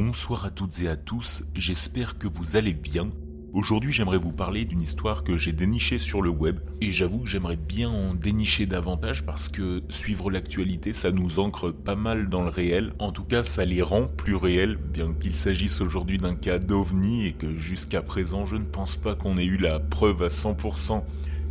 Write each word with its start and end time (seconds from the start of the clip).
Bonsoir 0.00 0.44
à 0.44 0.50
toutes 0.50 0.80
et 0.80 0.86
à 0.86 0.94
tous, 0.94 1.42
j'espère 1.56 2.18
que 2.18 2.28
vous 2.28 2.54
allez 2.54 2.72
bien. 2.72 3.10
Aujourd'hui 3.52 3.92
j'aimerais 3.92 4.16
vous 4.16 4.30
parler 4.30 4.64
d'une 4.64 4.80
histoire 4.80 5.24
que 5.24 5.36
j'ai 5.36 5.50
dénichée 5.50 5.98
sur 5.98 6.22
le 6.22 6.30
web 6.30 6.60
et 6.80 6.92
j'avoue 6.92 7.18
que 7.18 7.28
j'aimerais 7.28 7.56
bien 7.56 7.90
en 7.90 8.14
dénicher 8.14 8.66
davantage 8.66 9.26
parce 9.26 9.48
que 9.48 9.82
suivre 9.88 10.30
l'actualité 10.30 10.92
ça 10.92 11.10
nous 11.10 11.40
ancre 11.40 11.72
pas 11.72 11.96
mal 11.96 12.28
dans 12.28 12.42
le 12.42 12.48
réel, 12.48 12.92
en 13.00 13.10
tout 13.10 13.24
cas 13.24 13.42
ça 13.42 13.64
les 13.64 13.82
rend 13.82 14.06
plus 14.06 14.36
réels 14.36 14.76
bien 14.76 15.12
qu'il 15.14 15.34
s'agisse 15.34 15.80
aujourd'hui 15.80 16.18
d'un 16.18 16.36
cas 16.36 16.60
d'ovni 16.60 17.26
et 17.26 17.32
que 17.32 17.58
jusqu'à 17.58 18.00
présent 18.00 18.46
je 18.46 18.54
ne 18.54 18.66
pense 18.66 18.94
pas 18.94 19.16
qu'on 19.16 19.36
ait 19.36 19.46
eu 19.46 19.56
la 19.56 19.80
preuve 19.80 20.22
à 20.22 20.28
100% 20.28 21.02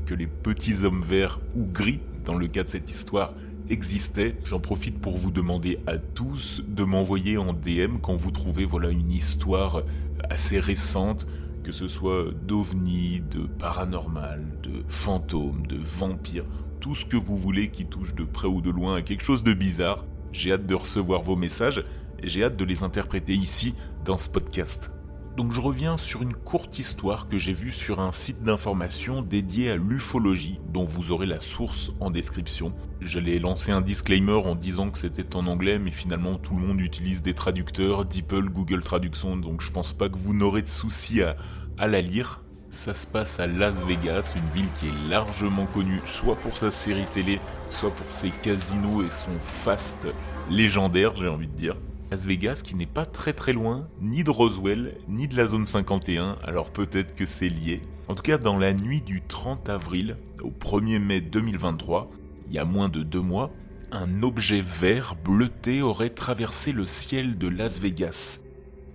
que 0.06 0.14
les 0.14 0.28
petits 0.28 0.86
hommes 0.86 1.02
verts 1.02 1.42
ou 1.54 1.66
gris 1.66 2.00
dans 2.24 2.36
le 2.36 2.48
cas 2.48 2.64
de 2.64 2.70
cette 2.70 2.90
histoire 2.90 3.34
existait. 3.70 4.36
J'en 4.46 4.60
profite 4.60 5.00
pour 5.00 5.18
vous 5.18 5.32
demander 5.32 5.80
à 5.88 5.98
tous 5.98 6.64
de 6.68 6.84
m'envoyer 6.84 7.38
en 7.38 7.54
DM 7.54 7.98
quand 8.02 8.16
vous 8.16 8.32
trouvez 8.32 8.66
voilà 8.66 8.90
une 8.90 9.12
histoire 9.12 9.84
assez 10.30 10.60
récente, 10.60 11.28
que 11.64 11.72
ce 11.72 11.88
soit 11.88 12.26
d'ovnis, 12.46 13.22
de 13.32 13.42
paranormal, 13.46 14.44
de 14.64 14.84
fantômes, 14.88 15.66
de 15.68 15.78
vampires, 15.78 16.46
tout 16.80 16.96
ce 16.96 17.06
que 17.06 17.18
vous 17.18 17.38
voulez 17.38 17.70
qui 17.70 17.86
touche 17.86 18.16
de 18.16 18.24
près 18.24 18.48
ou 18.48 18.62
de 18.62 18.70
loin 18.70 18.96
à 18.96 19.02
quelque 19.02 19.24
chose 19.24 19.44
de 19.44 19.54
bizarre. 19.54 20.06
J'ai 20.32 20.52
hâte 20.52 20.66
de 20.66 20.76
recevoir 20.76 21.22
vos 21.22 21.36
messages 21.36 21.84
et 22.22 22.30
j'ai 22.30 22.44
hâte 22.44 22.58
de 22.58 22.66
les 22.66 22.84
interpréter 22.84 23.34
ici 23.34 23.74
dans 24.06 24.18
ce 24.18 24.30
podcast. 24.30 24.97
Donc 25.38 25.54
je 25.54 25.62
reviens 25.62 25.98
sur 25.98 26.24
une 26.24 26.34
courte 26.34 26.80
histoire 26.80 27.28
que 27.28 27.38
j'ai 27.38 27.54
vue 27.54 27.72
sur 27.72 28.00
un 28.00 28.12
site 28.12 28.42
d'information 28.42 29.22
dédié 29.22 29.70
à 29.70 29.76
l'ufologie, 29.76 30.60
dont 30.74 30.84
vous 30.84 31.12
aurez 31.12 31.28
la 31.28 31.40
source 31.40 31.92
en 32.00 32.10
description. 32.10 32.74
J'allais 33.02 33.38
lancer 33.38 33.72
un 33.72 33.82
disclaimer 33.82 34.32
en 34.32 34.56
disant 34.56 34.90
que 34.90 34.98
c'était 34.98 35.36
en 35.36 35.46
anglais, 35.46 35.78
mais 35.78 35.92
finalement 35.92 36.40
tout 36.40 36.56
le 36.56 36.66
monde 36.66 36.82
utilise 36.82 37.22
des 37.22 37.36
traducteurs, 37.36 38.06
DeepL, 38.06 38.50
Google 38.50 38.82
Traduction, 38.82 39.38
donc 39.38 39.62
je 39.62 39.70
pense 39.70 39.94
pas 39.94 40.10
que 40.10 40.18
vous 40.18 40.34
n'aurez 40.34 40.64
de 40.64 40.68
soucis 40.68 41.22
à, 41.22 41.36
à 41.78 41.88
la 41.88 42.02
lire. 42.02 42.42
Ça 42.72 42.96
se 42.96 43.06
passe 43.06 43.40
à 43.40 43.46
Las 43.46 43.86
Vegas, 43.86 44.34
une 44.36 44.60
ville 44.60 44.70
qui 44.80 44.88
est 44.88 45.10
largement 45.10 45.68
connue 45.68 46.02
soit 46.08 46.36
pour 46.38 46.58
sa 46.58 46.72
série 46.72 47.06
télé, 47.06 47.40
soit 47.70 47.92
pour 47.92 48.10
ses 48.10 48.32
casinos 48.32 49.04
et 49.04 49.12
son 49.12 49.40
fast 49.40 50.08
légendaire, 50.50 51.16
j'ai 51.16 51.28
envie 51.28 51.48
de 51.48 51.54
dire. 51.54 51.76
Las 52.10 52.26
Vegas 52.26 52.62
qui 52.64 52.76
n'est 52.76 52.86
pas 52.86 53.06
très 53.06 53.34
très 53.34 53.52
loin 53.52 53.90
ni 54.00 54.24
de 54.24 54.30
Roswell 54.30 54.98
ni 55.10 55.28
de 55.28 55.36
la 55.36 55.46
zone 55.46 55.66
51, 55.66 56.38
alors 56.42 56.72
peut-être 56.72 57.14
que 57.16 57.26
c'est 57.26 57.50
lié. 57.50 57.82
En 58.08 58.16
tout 58.16 58.24
cas, 58.24 58.38
dans 58.38 58.58
la 58.58 58.74
nuit 58.74 59.02
du 59.02 59.22
30 59.22 59.68
avril 59.68 60.16
au 60.42 60.50
1er 60.50 61.00
mai 61.00 61.20
2023, 61.20 62.10
il 62.48 62.56
y 62.56 62.60
a 62.60 62.66
moins 62.66 62.88
de 62.88 63.04
deux 63.04 63.22
mois, 63.22 63.52
un 63.92 64.24
objet 64.24 64.62
vert 64.62 65.16
bleuté 65.22 65.82
aurait 65.82 66.10
traversé 66.10 66.72
le 66.72 66.86
ciel 66.86 67.38
de 67.38 67.50
Las 67.50 67.82
Vegas. 67.82 68.40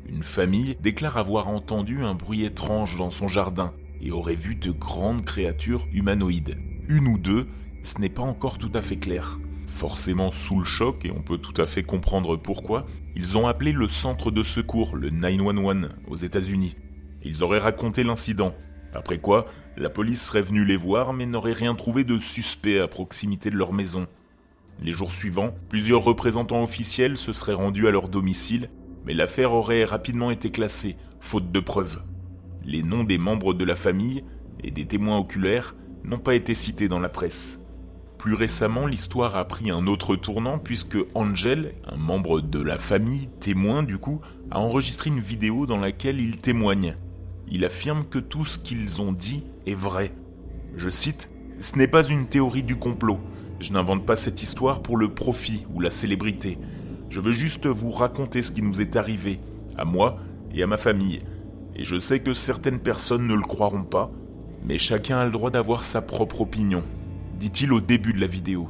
Une 0.08 0.22
famille 0.22 0.78
déclare 0.80 1.18
avoir 1.18 1.48
entendu 1.48 2.02
un 2.02 2.14
bruit 2.14 2.44
étrange 2.44 2.96
dans 2.96 3.10
son 3.10 3.28
jardin 3.28 3.74
et 4.00 4.10
aurait 4.10 4.34
vu 4.36 4.54
de 4.54 4.70
grandes 4.70 5.24
créatures 5.24 5.86
humanoïdes. 5.92 6.56
Une 6.88 7.08
ou 7.08 7.18
deux, 7.18 7.46
ce 7.82 8.00
n'est 8.00 8.08
pas 8.08 8.22
encore 8.22 8.56
tout 8.56 8.72
à 8.74 8.80
fait 8.80 8.96
clair 8.96 9.38
forcément 9.72 10.30
sous 10.30 10.58
le 10.58 10.64
choc, 10.64 11.04
et 11.04 11.10
on 11.10 11.22
peut 11.22 11.38
tout 11.38 11.60
à 11.60 11.66
fait 11.66 11.82
comprendre 11.82 12.36
pourquoi, 12.36 12.86
ils 13.16 13.36
ont 13.36 13.46
appelé 13.46 13.72
le 13.72 13.88
centre 13.88 14.30
de 14.30 14.42
secours, 14.42 14.94
le 14.94 15.10
911, 15.10 15.88
aux 16.06 16.16
États-Unis. 16.16 16.76
Ils 17.24 17.42
auraient 17.42 17.58
raconté 17.58 18.04
l'incident. 18.04 18.54
Après 18.94 19.18
quoi, 19.18 19.46
la 19.76 19.90
police 19.90 20.22
serait 20.22 20.42
venue 20.42 20.64
les 20.64 20.76
voir 20.76 21.12
mais 21.12 21.26
n'aurait 21.26 21.52
rien 21.54 21.74
trouvé 21.74 22.04
de 22.04 22.18
suspect 22.18 22.78
à 22.78 22.88
proximité 22.88 23.50
de 23.50 23.56
leur 23.56 23.72
maison. 23.72 24.06
Les 24.80 24.92
jours 24.92 25.12
suivants, 25.12 25.54
plusieurs 25.68 26.04
représentants 26.04 26.62
officiels 26.62 27.16
se 27.16 27.32
seraient 27.32 27.54
rendus 27.54 27.88
à 27.88 27.90
leur 27.90 28.08
domicile, 28.08 28.70
mais 29.04 29.14
l'affaire 29.14 29.52
aurait 29.52 29.84
rapidement 29.84 30.30
été 30.30 30.50
classée, 30.50 30.96
faute 31.20 31.50
de 31.50 31.60
preuves. 31.60 32.02
Les 32.64 32.82
noms 32.82 33.04
des 33.04 33.18
membres 33.18 33.54
de 33.54 33.64
la 33.64 33.76
famille 33.76 34.24
et 34.62 34.70
des 34.70 34.86
témoins 34.86 35.18
oculaires 35.18 35.74
n'ont 36.04 36.18
pas 36.18 36.34
été 36.34 36.54
cités 36.54 36.88
dans 36.88 37.00
la 37.00 37.08
presse. 37.08 37.61
Plus 38.22 38.34
récemment, 38.34 38.86
l'histoire 38.86 39.34
a 39.34 39.44
pris 39.48 39.72
un 39.72 39.88
autre 39.88 40.14
tournant 40.14 40.60
puisque 40.60 40.96
Angel, 41.12 41.74
un 41.90 41.96
membre 41.96 42.40
de 42.40 42.62
la 42.62 42.78
famille, 42.78 43.28
témoin 43.40 43.82
du 43.82 43.98
coup, 43.98 44.20
a 44.52 44.60
enregistré 44.60 45.10
une 45.10 45.18
vidéo 45.18 45.66
dans 45.66 45.80
laquelle 45.80 46.20
il 46.20 46.36
témoigne. 46.36 46.94
Il 47.48 47.64
affirme 47.64 48.04
que 48.04 48.20
tout 48.20 48.44
ce 48.44 48.60
qu'ils 48.60 49.02
ont 49.02 49.10
dit 49.10 49.42
est 49.66 49.74
vrai. 49.74 50.12
Je 50.76 50.88
cite 50.88 51.32
Ce 51.58 51.76
n'est 51.76 51.88
pas 51.88 52.04
une 52.04 52.28
théorie 52.28 52.62
du 52.62 52.76
complot. 52.76 53.18
Je 53.58 53.72
n'invente 53.72 54.06
pas 54.06 54.14
cette 54.14 54.40
histoire 54.40 54.82
pour 54.82 54.96
le 54.96 55.12
profit 55.12 55.66
ou 55.74 55.80
la 55.80 55.90
célébrité. 55.90 56.58
Je 57.10 57.18
veux 57.18 57.32
juste 57.32 57.66
vous 57.66 57.90
raconter 57.90 58.44
ce 58.44 58.52
qui 58.52 58.62
nous 58.62 58.80
est 58.80 58.94
arrivé, 58.94 59.40
à 59.76 59.84
moi 59.84 60.18
et 60.54 60.62
à 60.62 60.68
ma 60.68 60.76
famille. 60.76 61.22
Et 61.74 61.82
je 61.82 61.98
sais 61.98 62.20
que 62.20 62.34
certaines 62.34 62.78
personnes 62.78 63.26
ne 63.26 63.34
le 63.34 63.42
croiront 63.42 63.82
pas, 63.82 64.12
mais 64.64 64.78
chacun 64.78 65.18
a 65.18 65.24
le 65.24 65.32
droit 65.32 65.50
d'avoir 65.50 65.82
sa 65.82 66.02
propre 66.02 66.42
opinion 66.42 66.84
dit-il 67.38 67.72
au 67.72 67.80
début 67.80 68.12
de 68.12 68.20
la 68.20 68.26
vidéo. 68.26 68.68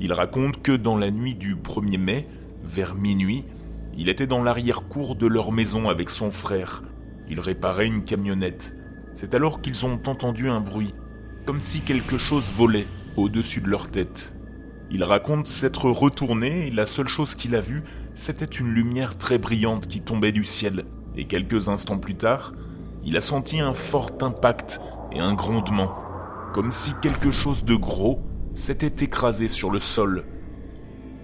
Il 0.00 0.12
raconte 0.12 0.62
que 0.62 0.72
dans 0.72 0.96
la 0.96 1.10
nuit 1.10 1.34
du 1.34 1.56
1er 1.56 1.98
mai, 1.98 2.28
vers 2.64 2.94
minuit, 2.94 3.44
il 3.96 4.08
était 4.08 4.26
dans 4.26 4.42
l'arrière-cour 4.42 5.16
de 5.16 5.26
leur 5.26 5.52
maison 5.52 5.88
avec 5.88 6.10
son 6.10 6.30
frère. 6.30 6.82
Il 7.28 7.40
réparait 7.40 7.86
une 7.86 8.04
camionnette. 8.04 8.76
C'est 9.14 9.34
alors 9.34 9.60
qu'ils 9.60 9.86
ont 9.86 10.00
entendu 10.06 10.48
un 10.48 10.60
bruit, 10.60 10.94
comme 11.46 11.60
si 11.60 11.80
quelque 11.80 12.18
chose 12.18 12.50
volait 12.50 12.86
au-dessus 13.16 13.60
de 13.60 13.68
leur 13.68 13.90
tête. 13.90 14.32
Il 14.90 15.04
raconte 15.04 15.48
s'être 15.48 15.90
retourné 15.90 16.66
et 16.66 16.70
la 16.70 16.86
seule 16.86 17.08
chose 17.08 17.34
qu'il 17.34 17.54
a 17.54 17.60
vue, 17.60 17.82
c'était 18.14 18.44
une 18.44 18.68
lumière 18.70 19.16
très 19.16 19.38
brillante 19.38 19.86
qui 19.86 20.00
tombait 20.00 20.32
du 20.32 20.44
ciel. 20.44 20.84
Et 21.16 21.26
quelques 21.26 21.68
instants 21.68 21.98
plus 21.98 22.14
tard, 22.14 22.52
il 23.04 23.16
a 23.16 23.20
senti 23.20 23.60
un 23.60 23.72
fort 23.72 24.10
impact 24.20 24.80
et 25.12 25.20
un 25.20 25.34
grondement 25.34 26.01
comme 26.52 26.70
si 26.70 26.92
quelque 27.00 27.30
chose 27.30 27.64
de 27.64 27.74
gros 27.74 28.20
s'était 28.54 29.04
écrasé 29.04 29.48
sur 29.48 29.70
le 29.70 29.78
sol. 29.78 30.24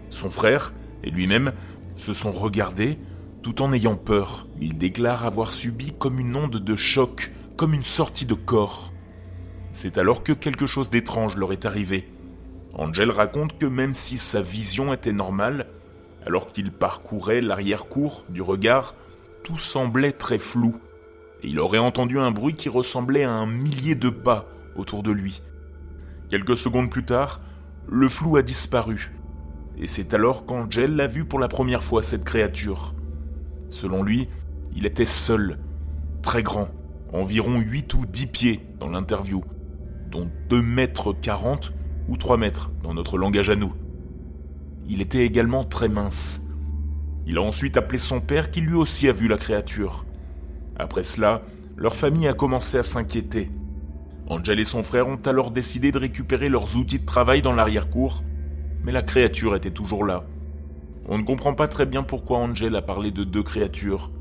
Son 0.09 0.31
frère 0.31 0.73
et 1.05 1.11
lui-même 1.11 1.53
se 1.97 2.15
sont 2.15 2.33
regardés 2.33 2.99
tout 3.43 3.61
en 3.63 3.73
ayant 3.73 3.97
peur. 3.97 4.49
Il 4.59 4.79
déclare 4.79 5.27
avoir 5.27 5.53
subi 5.53 5.93
comme 5.93 6.19
une 6.19 6.35
onde 6.35 6.57
de 6.57 6.77
choc, 6.77 7.33
comme 7.57 7.75
une 7.75 7.83
sortie 7.83 8.25
de 8.25 8.35
corps. 8.35 8.93
C'est 9.73 9.99
alors 9.99 10.23
que 10.23 10.33
quelque 10.33 10.67
chose 10.67 10.91
d'étrange 10.91 11.37
leur 11.37 11.53
est 11.53 11.67
arrivé. 11.67 12.11
Angel 12.73 13.11
raconte 13.11 13.59
que 13.59 13.67
même 13.67 13.95
si 13.95 14.17
sa 14.17 14.41
vision 14.41 14.93
était 14.93 15.13
normale, 15.13 15.67
alors 16.27 16.53
qu'il 16.53 16.73
parcourait 16.73 17.41
l'arrière-cour 17.41 18.25
du 18.31 18.41
regard, 18.41 18.95
tout 19.45 19.59
semblait 19.59 20.13
très 20.13 20.39
flou. 20.39 20.77
Et 21.43 21.49
il 21.49 21.61
aurait 21.61 21.79
entendu 21.79 22.19
un 22.19 22.31
bruit 22.31 22.55
qui 22.55 22.69
ressemblait 22.69 23.25
à 23.25 23.31
un 23.31 23.47
millier 23.47 23.95
de 23.95 24.09
pas 24.09 24.49
autour 24.79 25.03
de 25.03 25.11
lui. 25.11 25.43
Quelques 26.31 26.57
secondes 26.57 26.91
plus 26.91 27.05
tard, 27.05 27.41
le 27.89 28.09
flou 28.09 28.37
a 28.37 28.43
disparu. 28.43 29.13
Et 29.79 29.87
c'est 29.87 30.15
alors 30.15 30.47
qu'Angel 30.47 30.97
l'a 30.97 31.07
vu 31.07 31.25
pour 31.25 31.39
la 31.39 31.49
première 31.49 31.85
fois, 31.85 32.03
cette 32.03 32.25
créature. 32.25 32.95
Selon 33.71 34.03
lui, 34.03 34.29
il 34.75 34.87
était 34.87 35.05
seul, 35.05 35.59
très 36.23 36.43
grand, 36.43 36.69
environ 37.13 37.59
8 37.59 37.95
ou 37.95 38.07
10 38.07 38.27
pieds 38.27 38.67
dans 38.79 38.89
l'interview, 38.89 39.43
dont 40.11 40.31
2 40.49 40.63
mètres 40.63 41.13
40 41.13 41.73
ou 42.09 42.17
3 42.17 42.37
mètres 42.37 42.71
dans 42.83 42.95
notre 42.95 43.19
langage 43.19 43.51
à 43.51 43.57
nous. 43.57 43.73
Il 44.89 45.01
était 45.01 45.25
également 45.25 45.65
très 45.65 45.89
mince. 45.89 46.41
Il 47.27 47.37
a 47.37 47.43
ensuite 47.43 47.77
appelé 47.77 47.99
son 47.99 48.21
père 48.21 48.51
qui 48.51 48.61
lui 48.61 48.75
aussi 48.75 49.09
a 49.09 49.13
vu 49.13 49.29
la 49.29 49.37
créature. 49.37 50.07
Après 50.77 51.03
cela, 51.03 51.43
leur 51.77 51.95
famille 51.95 52.27
a 52.27 52.33
commencé 52.33 52.79
à 52.79 52.83
s'inquiéter. 52.83 53.51
Angel 54.31 54.61
et 54.61 54.67
son 54.67 54.83
frère 54.83 55.09
ont 55.09 55.21
alors 55.25 55.51
décidé 55.51 55.91
de 55.91 55.99
récupérer 55.99 56.51
leurs 56.51 56.77
outils 56.77 56.99
de 56.99 57.07
travail 57.07 57.41
dans 57.41 57.55
l'arrière-cour, 57.55 58.23
mais 58.85 58.93
la 58.93 59.01
créature 59.01 59.57
était 59.57 59.71
toujours 59.71 60.05
là. 60.05 60.27
On 61.07 61.17
ne 61.17 61.25
comprend 61.25 61.55
pas 61.55 61.67
très 61.67 61.87
bien 61.87 62.03
pourquoi 62.03 62.39
Angel 62.39 62.77
a 62.77 62.83
parlé 62.83 63.11
de 63.11 63.25
deux 63.25 63.43
créatures, 63.43 64.13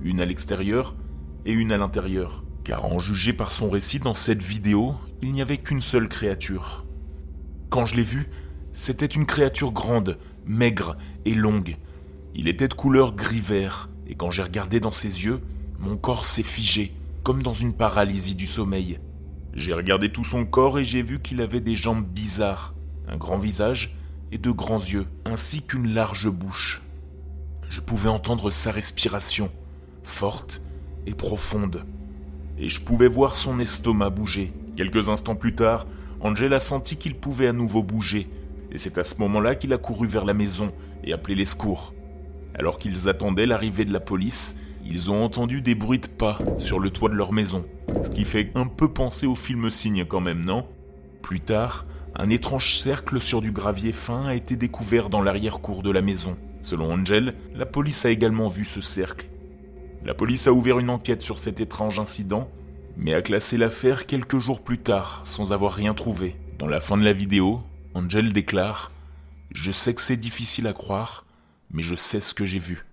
une 0.00 0.22
à 0.22 0.24
l'extérieur 0.24 0.96
et 1.44 1.52
une 1.52 1.72
à 1.72 1.76
l'intérieur, 1.76 2.42
car 2.64 2.86
en 2.86 2.98
juger 3.00 3.34
par 3.34 3.52
son 3.52 3.68
récit 3.68 3.98
dans 3.98 4.14
cette 4.14 4.42
vidéo, 4.42 4.94
il 5.20 5.32
n'y 5.32 5.42
avait 5.42 5.58
qu'une 5.58 5.82
seule 5.82 6.08
créature. 6.08 6.86
Quand 7.68 7.84
je 7.84 7.96
l'ai 7.96 8.02
vu, 8.02 8.30
c'était 8.72 9.04
une 9.04 9.26
créature 9.26 9.72
grande, 9.72 10.16
maigre 10.46 10.96
et 11.26 11.34
longue. 11.34 11.76
Il 12.34 12.48
était 12.48 12.68
de 12.68 12.74
couleur 12.74 13.14
gris-vert, 13.14 13.90
et 14.06 14.14
quand 14.14 14.30
j'ai 14.30 14.42
regardé 14.42 14.80
dans 14.80 14.90
ses 14.90 15.26
yeux, 15.26 15.42
mon 15.78 15.98
corps 15.98 16.24
s'est 16.24 16.42
figé, 16.42 16.94
comme 17.22 17.42
dans 17.42 17.52
une 17.52 17.74
paralysie 17.74 18.34
du 18.34 18.46
sommeil. 18.46 18.98
J'ai 19.54 19.72
regardé 19.72 20.10
tout 20.10 20.24
son 20.24 20.44
corps 20.44 20.78
et 20.78 20.84
j'ai 20.84 21.02
vu 21.02 21.20
qu'il 21.20 21.40
avait 21.40 21.60
des 21.60 21.76
jambes 21.76 22.06
bizarres, 22.06 22.74
un 23.08 23.16
grand 23.16 23.38
visage 23.38 23.96
et 24.32 24.38
de 24.38 24.50
grands 24.50 24.78
yeux, 24.78 25.06
ainsi 25.24 25.62
qu'une 25.62 25.92
large 25.92 26.28
bouche. 26.30 26.82
Je 27.68 27.80
pouvais 27.80 28.08
entendre 28.08 28.50
sa 28.50 28.70
respiration, 28.70 29.50
forte 30.04 30.62
et 31.06 31.14
profonde, 31.14 31.84
et 32.58 32.68
je 32.68 32.80
pouvais 32.80 33.08
voir 33.08 33.34
son 33.34 33.58
estomac 33.58 34.10
bouger. 34.10 34.52
Quelques 34.76 35.08
instants 35.08 35.34
plus 35.34 35.54
tard, 35.54 35.86
Angela 36.20 36.60
sentit 36.60 36.96
qu'il 36.96 37.16
pouvait 37.16 37.48
à 37.48 37.52
nouveau 37.52 37.82
bouger, 37.82 38.28
et 38.70 38.78
c'est 38.78 38.98
à 38.98 39.04
ce 39.04 39.16
moment-là 39.16 39.56
qu'il 39.56 39.72
a 39.72 39.78
couru 39.78 40.06
vers 40.06 40.24
la 40.24 40.34
maison 40.34 40.72
et 41.02 41.12
appelé 41.12 41.34
les 41.34 41.44
secours. 41.44 41.92
Alors 42.54 42.78
qu'ils 42.78 43.08
attendaient 43.08 43.46
l'arrivée 43.46 43.84
de 43.84 43.92
la 43.92 44.00
police, 44.00 44.56
ils 44.90 45.10
ont 45.12 45.22
entendu 45.22 45.62
des 45.62 45.76
bruits 45.76 46.00
de 46.00 46.08
pas 46.08 46.38
sur 46.58 46.80
le 46.80 46.90
toit 46.90 47.08
de 47.08 47.14
leur 47.14 47.32
maison. 47.32 47.64
Ce 48.02 48.10
qui 48.10 48.24
fait 48.24 48.50
un 48.56 48.66
peu 48.66 48.92
penser 48.92 49.26
au 49.26 49.36
film 49.36 49.70
Signe 49.70 50.04
quand 50.04 50.20
même, 50.20 50.44
non? 50.44 50.66
Plus 51.22 51.40
tard, 51.40 51.86
un 52.16 52.28
étrange 52.28 52.76
cercle 52.76 53.20
sur 53.20 53.40
du 53.40 53.52
gravier 53.52 53.92
fin 53.92 54.26
a 54.26 54.34
été 54.34 54.56
découvert 54.56 55.08
dans 55.08 55.22
l'arrière-cour 55.22 55.84
de 55.84 55.90
la 55.90 56.02
maison. 56.02 56.36
Selon 56.60 56.92
Angel, 56.92 57.36
la 57.54 57.66
police 57.66 58.04
a 58.04 58.10
également 58.10 58.48
vu 58.48 58.64
ce 58.64 58.80
cercle. 58.80 59.28
La 60.04 60.14
police 60.14 60.48
a 60.48 60.52
ouvert 60.52 60.80
une 60.80 60.90
enquête 60.90 61.22
sur 61.22 61.38
cet 61.38 61.60
étrange 61.60 62.00
incident, 62.00 62.50
mais 62.96 63.14
a 63.14 63.22
classé 63.22 63.56
l'affaire 63.56 64.06
quelques 64.06 64.38
jours 64.38 64.62
plus 64.62 64.78
tard 64.78 65.20
sans 65.24 65.52
avoir 65.52 65.72
rien 65.72 65.94
trouvé. 65.94 66.36
Dans 66.58 66.66
la 66.66 66.80
fin 66.80 66.98
de 66.98 67.04
la 67.04 67.12
vidéo, 67.12 67.62
Angel 67.94 68.32
déclare⁇ 68.32 68.90
Je 69.54 69.70
sais 69.70 69.94
que 69.94 70.02
c'est 70.02 70.16
difficile 70.16 70.66
à 70.66 70.72
croire, 70.72 71.24
mais 71.70 71.82
je 71.82 71.94
sais 71.94 72.20
ce 72.20 72.34
que 72.34 72.44
j'ai 72.44 72.58
vu. 72.58 72.84